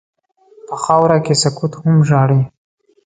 [0.67, 2.41] په خاوره کې سکوت هم ژاړي.